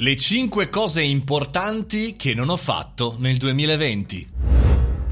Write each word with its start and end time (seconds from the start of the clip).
Le 0.00 0.16
5 0.16 0.68
cose 0.68 1.02
importanti 1.02 2.14
che 2.14 2.32
non 2.32 2.50
ho 2.50 2.56
fatto 2.56 3.16
nel 3.18 3.36
2020. 3.36 4.28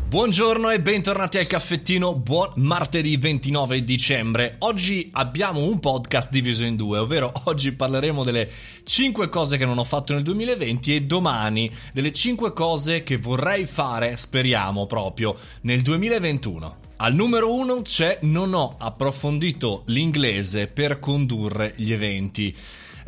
Buongiorno 0.06 0.70
e 0.70 0.80
bentornati 0.80 1.38
al 1.38 1.48
caffettino, 1.48 2.14
buon 2.14 2.52
martedì 2.58 3.16
29 3.16 3.82
dicembre. 3.82 4.54
Oggi 4.60 5.08
abbiamo 5.14 5.64
un 5.64 5.80
podcast 5.80 6.30
diviso 6.30 6.62
in 6.62 6.76
due, 6.76 6.98
ovvero 6.98 7.32
oggi 7.46 7.72
parleremo 7.72 8.22
delle 8.22 8.48
5 8.84 9.28
cose 9.28 9.56
che 9.56 9.66
non 9.66 9.78
ho 9.78 9.82
fatto 9.82 10.12
nel 10.12 10.22
2020 10.22 10.94
e 10.94 11.00
domani 11.00 11.68
delle 11.92 12.12
5 12.12 12.52
cose 12.52 13.02
che 13.02 13.16
vorrei 13.16 13.66
fare, 13.66 14.16
speriamo 14.16 14.86
proprio, 14.86 15.34
nel 15.62 15.82
2021. 15.82 16.76
Al 16.98 17.12
numero 17.12 17.52
1 17.52 17.82
c'è 17.82 18.18
non 18.22 18.54
ho 18.54 18.76
approfondito 18.78 19.82
l'inglese 19.86 20.68
per 20.68 21.00
condurre 21.00 21.72
gli 21.74 21.92
eventi. 21.92 22.56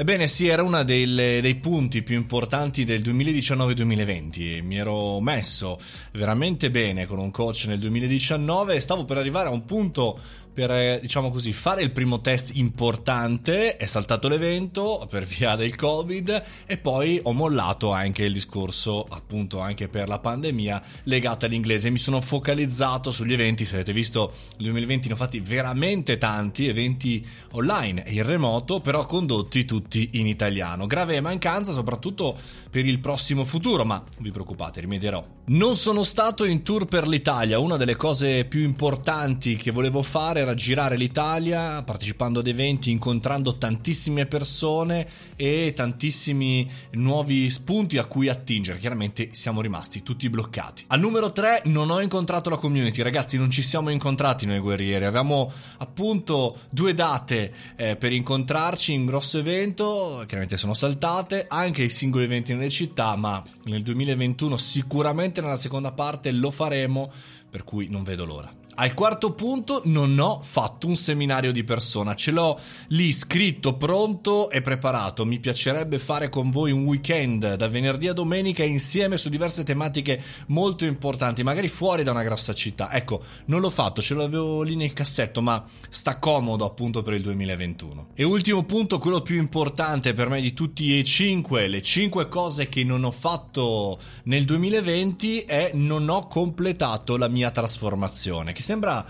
Ebbene 0.01 0.29
sì, 0.29 0.47
era 0.47 0.63
uno 0.63 0.85
dei 0.85 1.57
punti 1.57 2.05
più 2.05 2.15
importanti 2.15 2.85
del 2.85 3.01
2019-2020 3.01 4.63
mi 4.63 4.79
ero 4.79 5.19
messo 5.19 5.77
veramente 6.13 6.71
bene 6.71 7.05
con 7.05 7.19
un 7.19 7.33
coach 7.33 7.65
nel 7.67 7.81
2019 7.81 8.77
e 8.77 8.81
stavo 8.81 9.05
per 9.05 9.17
arrivare 9.17 9.49
a 9.49 9.51
un 9.51 9.65
punto 9.65 10.17
per, 10.59 10.73
eh, 10.73 10.99
diciamo 11.01 11.31
così, 11.31 11.53
fare 11.53 11.83
il 11.83 11.93
primo 11.93 12.21
test 12.21 12.57
importante, 12.57 13.77
è 13.77 13.87
saltato 13.87 14.27
l'evento 14.27 15.07
per 15.09 15.25
via 15.25 15.55
del 15.55 15.77
Covid 15.77 16.43
e 16.67 16.79
poi 16.79 17.21
ho 17.23 17.33
mollato 17.33 17.93
anche 17.93 18.25
il 18.25 18.33
discorso, 18.33 19.07
appunto 19.09 19.61
anche 19.61 19.87
per 19.87 20.09
la 20.09 20.19
pandemia, 20.19 20.83
legata 21.05 21.47
all'inglese. 21.47 21.91
Mi 21.91 21.99
sono 21.99 22.21
focalizzato 22.21 23.13
sugli 23.13 23.35
eventi, 23.35 23.65
se 23.65 23.77
avete 23.77 23.93
visto 23.93 24.33
il 24.57 24.65
2020 24.65 25.07
ne 25.07 25.15
ho 25.15 25.17
fatti 25.17 25.39
veramente 25.39 26.19
tanti, 26.19 26.67
eventi 26.67 27.25
online 27.53 28.05
e 28.05 28.15
in 28.15 28.27
remoto, 28.27 28.81
però 28.81 29.07
condotti 29.07 29.65
tutti 29.65 29.88
in 29.95 30.27
italiano. 30.27 30.87
Grave 30.87 31.21
mancanza 31.21 31.73
soprattutto 31.73 32.37
per 32.71 32.87
il 32.87 33.01
prossimo 33.01 33.45
futuro, 33.45 33.85
ma 33.85 34.03
vi 34.19 34.31
preoccupate, 34.31 34.81
rimedierò. 34.81 35.25
Non 35.47 35.77
sono 35.77 36.03
stato 36.03 36.45
in 36.45 36.63
tour 36.63 36.85
per 36.85 37.09
l'Italia, 37.09 37.59
una 37.59 37.79
delle 37.79 37.97
cose 37.97 38.45
più 38.45 38.61
importanti 38.61 39.57
che 39.57 39.71
volevo 39.71 40.03
fare 40.03 40.41
era 40.41 40.55
girare 40.55 40.97
l'Italia 40.97 41.83
partecipando 41.83 42.41
ad 42.41 42.47
eventi, 42.47 42.91
incontrando 42.91 43.57
tantissime 43.57 44.27
persone 44.27 45.07
e 45.37 45.73
tantissimi 45.75 46.71
nuovi 46.93 47.49
spunti 47.49 47.97
a 47.97 48.05
cui 48.05 48.29
attingere. 48.29 48.79
Chiaramente 48.79 49.31
siamo 49.33 49.63
rimasti 49.63 50.03
tutti 50.03 50.29
bloccati. 50.29 50.85
Al 50.89 51.01
numero 51.01 51.33
3 51.33 51.63
non 51.65 51.91
ho 51.91 52.01
incontrato 52.01 52.51
la 52.51 52.59
community, 52.59 53.01
ragazzi, 53.01 53.39
non 53.39 53.51
ci 53.51 53.63
siamo 53.63 53.89
incontrati 53.89 54.45
noi 54.45 54.59
guerrieri. 54.59 55.05
Avevamo 55.07 55.51
appunto 55.79 56.57
due 56.69 56.93
date 56.93 57.53
eh, 57.77 57.97
per 57.97 58.13
incontrarci 58.13 58.93
in 58.93 59.07
grosso 59.07 59.39
evento, 59.39 59.78
chiaramente 59.85 60.57
sono 60.57 60.75
saltate, 60.75 61.47
anche 61.49 61.85
i 61.85 61.89
singoli 61.89 62.25
eventi 62.25 62.53
nelle 62.53 62.69
città, 62.69 63.15
ma 63.17 63.43
nel 63.65 63.83
2021 63.83 64.57
sicuramente 64.57 65.41
nella 65.41 65.57
seconda 65.57 65.93
parte 65.93 66.33
lo 66.33 66.51
faremo, 66.51 67.11
per 67.49 67.65
cui 67.65 67.89
non 67.89 68.03
vedo 68.03 68.25
l'ora. 68.25 68.53
Al 68.81 68.95
quarto 68.95 69.33
punto 69.33 69.83
non 69.87 70.17
ho 70.21 70.39
fatto 70.41 70.87
un 70.87 70.95
seminario 70.95 71.51
di 71.51 71.65
persona, 71.65 72.15
ce 72.15 72.31
l'ho 72.31 72.57
lì 72.91 73.11
scritto, 73.11 73.77
pronto 73.77 74.51
e 74.51 74.63
preparato. 74.63 75.25
Mi 75.25 75.41
piacerebbe 75.41 75.99
fare 75.99 76.29
con 76.29 76.51
voi 76.51 76.71
un 76.71 76.85
weekend 76.85 77.57
da 77.57 77.67
venerdì 77.67 78.07
a 78.07 78.13
domenica 78.13 78.63
insieme 78.63 79.19
su 79.19 79.31
diverse 79.31 79.65
tematiche 79.65 80.23
molto 80.49 80.85
importanti, 80.85 81.43
magari 81.43 81.67
fuori 81.67 82.05
da 82.05 82.13
una 82.13 82.23
grossa 82.23 82.55
città. 82.55 82.93
Ecco, 82.93 83.21
non 83.47 83.61
l'ho 83.61 83.71
fatto, 83.71 84.01
ce 84.01 84.15
l'avevo 84.15 84.63
lì 84.63 84.77
nel 84.77 84.93
cassetto, 84.93 85.43
ma 85.43 85.61
sta 85.91 86.21
comodo 86.21 86.65
appunto 86.65 87.03
per 87.03 87.15
il 87.15 87.23
2021. 87.23 88.11
E 88.15 88.23
ultimo 88.23 88.63
punto, 88.63 88.99
quello 88.99 89.23
più 89.23 89.39
importante 89.39 90.13
per 90.13 90.29
me 90.29 90.41
di 90.41 90.53
tutti 90.53 90.97
e 90.97 91.03
cinque, 91.03 91.67
le 91.67 91.83
cinque 91.83 92.29
cose 92.29 92.69
che 92.69 92.85
non 92.85 93.03
ho 93.03 93.11
fatto 93.11 93.99
nel 94.27 94.45
2020 94.45 95.41
è 95.41 95.73
non 95.75 96.09
ho 96.09 96.29
completato 96.29 97.17
la 97.17 97.27
mia 97.27 97.51
trasformazione, 97.51 98.53
che 98.53 98.67
sembra 98.69 99.03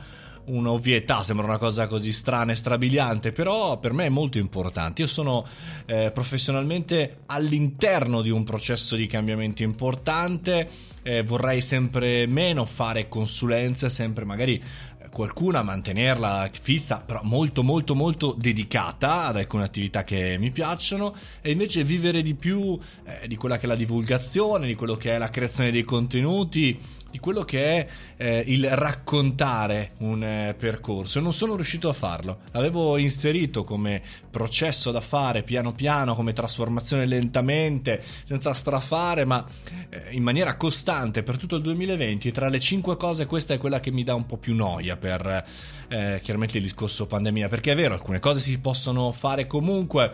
un'ovvietà, 0.45 1.20
sembra 1.20 1.46
una 1.46 1.58
cosa 1.58 1.89
così 1.89 2.13
strana 2.13 2.52
e 2.52 2.55
strabiliante, 2.55 3.33
però 3.33 3.77
per 3.80 3.92
me 3.92 4.07
è 4.07 4.08
molto 4.08 4.39
importante. 4.39 5.02
Io 5.02 5.08
sono 5.08 5.45
eh, 5.86 6.13
professionalmente 6.13 7.19
all'interno 7.27 8.23
di 8.23 8.30
un 8.30 8.45
processo 8.45 8.95
di 8.95 9.07
cambiamento 9.07 9.64
importante, 9.64 10.69
eh, 11.02 11.24
vorrei 11.24 11.61
sempre 11.61 12.29
meno 12.29 12.64
fare 12.64 13.08
consulenze, 13.08 13.89
sempre 13.89 14.24
magari 14.24 14.63
qualcuna 15.11 15.63
mantenerla 15.63 16.51
fissa, 16.52 17.02
però 17.05 17.20
molto 17.23 17.63
molto 17.63 17.95
molto 17.95 18.35
dedicata 18.36 19.24
ad 19.24 19.36
alcune 19.36 19.64
attività 19.64 20.05
che 20.05 20.36
mi 20.39 20.51
piacciono 20.51 21.14
e 21.41 21.51
invece 21.51 21.85
vivere 21.85 22.23
di 22.23 22.35
più 22.35 22.79
eh, 23.05 23.27
di 23.27 23.36
quella 23.36 23.57
che 23.58 23.64
è 23.64 23.69
la 23.69 23.74
divulgazione, 23.74 24.67
di 24.67 24.74
quello 24.74 24.96
che 24.96 25.14
è 25.14 25.19
la 25.19 25.30
creazione 25.30 25.70
dei 25.70 25.85
contenuti, 25.85 26.79
di 27.11 27.19
quello 27.20 27.42
che 27.42 27.64
è 27.64 27.89
eh, 28.19 28.45
il 28.48 28.69
raccontare 28.69 29.92
un 29.98 30.23
eh, 30.23 30.55
percorso 30.58 31.20
non 31.20 31.33
sono 31.33 31.55
riuscito 31.55 31.89
a 31.89 31.95
farlo. 31.95 32.40
L'avevo 32.52 32.98
inserito 32.98 33.64
come 33.64 34.02
processo 34.30 34.90
da 34.90 35.01
fare 35.01 35.42
piano 35.42 35.73
piano, 35.73 36.14
come 36.14 36.35
trasformazione 36.35 37.07
lentamente, 37.07 38.02
senza 38.23 38.52
strafare, 38.52 39.25
ma 39.25 39.45
eh, 39.89 40.11
in 40.11 40.23
maniera 40.23 40.57
costante 40.57 41.23
per 41.23 41.39
tutto 41.39 41.57
il 41.57 41.63
2020. 41.63 42.30
Tra 42.30 42.48
le 42.48 42.61
cinque 42.61 42.96
cose 42.96 43.27
questa 43.27 43.55
è 43.55 43.58
quella 43.58 43.80
che 43.80 43.90
mi 43.90 44.05
dà 44.05 44.14
un 44.14 44.27
po' 44.27 44.36
più 44.36 44.55
noia 44.55 44.96
per 44.98 45.45
eh, 45.89 46.20
chiaramente 46.23 46.59
il 46.59 46.64
discorso 46.64 47.07
pandemia, 47.07 47.48
perché 47.48 47.73
è 47.73 47.77
vero, 47.77 47.95
alcune 47.95 48.20
cose 48.20 48.41
si 48.41 48.59
possono 48.59 49.11
fare 49.13 49.47
comunque 49.47 50.13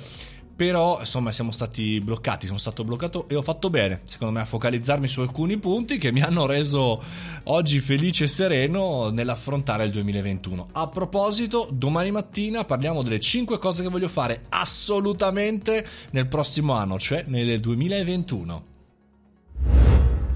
però 0.56 0.98
insomma 1.00 1.32
siamo 1.32 1.50
stati 1.50 2.00
bloccati, 2.00 2.46
sono 2.46 2.58
stato 2.58 2.84
bloccato 2.84 3.28
e 3.28 3.34
ho 3.34 3.42
fatto 3.42 3.70
bene 3.70 4.02
secondo 4.04 4.34
me 4.34 4.40
a 4.40 4.44
focalizzarmi 4.44 5.08
su 5.08 5.20
alcuni 5.20 5.58
punti 5.58 5.98
che 5.98 6.12
mi 6.12 6.22
hanno 6.22 6.46
reso 6.46 7.02
oggi 7.44 7.80
felice 7.80 8.24
e 8.24 8.28
sereno 8.28 9.10
nell'affrontare 9.10 9.84
il 9.84 9.90
2021. 9.90 10.68
A 10.72 10.86
proposito, 10.88 11.68
domani 11.72 12.10
mattina 12.12 12.64
parliamo 12.64 13.02
delle 13.02 13.20
5 13.20 13.58
cose 13.58 13.82
che 13.82 13.88
voglio 13.88 14.08
fare 14.08 14.42
assolutamente 14.50 15.84
nel 16.10 16.28
prossimo 16.28 16.74
anno, 16.74 16.98
cioè 16.98 17.24
nel 17.26 17.58
2021. 17.58 18.73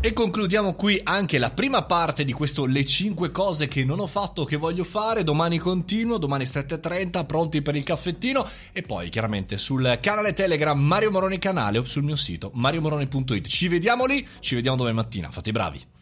E 0.08 0.14
concludiamo 0.14 0.72
qui 0.72 0.98
anche 1.04 1.36
la 1.36 1.50
prima 1.50 1.82
parte 1.82 2.24
di 2.24 2.32
questo 2.32 2.64
Le 2.64 2.82
5 2.82 3.30
cose 3.30 3.69
che 3.69 3.84
non 3.84 4.00
ho 4.00 4.06
fatto 4.06 4.46
che 4.46 4.56
voglio 4.56 4.82
fare. 4.82 5.22
Domani 5.22 5.58
continuo, 5.58 6.16
domani 6.16 6.44
7.30, 6.44 7.26
pronti 7.26 7.60
per 7.60 7.76
il 7.76 7.84
caffettino. 7.84 8.42
E 8.72 8.80
poi 8.80 9.10
chiaramente 9.10 9.58
sul 9.58 9.98
canale 10.00 10.32
Telegram 10.32 10.80
Mario 10.80 11.10
Moroni 11.10 11.36
Canale 11.36 11.76
o 11.76 11.84
sul 11.84 12.04
mio 12.04 12.16
sito 12.16 12.50
mariomoroni.it. 12.54 13.46
Ci 13.46 13.69
vediamo 13.69 14.06
lì, 14.06 14.26
ci 14.41 14.54
vediamo 14.54 14.78
domani 14.78 14.94
mattina. 14.94 15.30
Fate 15.30 15.50
i 15.50 15.52
bravi. 15.52 15.97